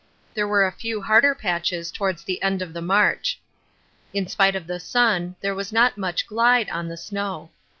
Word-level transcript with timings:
There 0.33 0.47
were 0.47 0.65
a 0.65 0.71
few 0.71 1.03
harder 1.03 1.35
patches 1.35 1.91
towards 1.91 2.23
the 2.23 2.41
end 2.41 2.63
of 2.63 2.73
the 2.73 2.81
march. 2.81 3.39
In 4.15 4.25
spite 4.25 4.55
of 4.55 4.65
the 4.65 4.79
sun 4.79 5.35
there 5.41 5.53
was 5.53 5.71
not 5.71 5.95
much 5.95 6.25
'glide' 6.25 6.71
on 6.71 6.87
the 6.87 6.97
snow. 6.97 7.51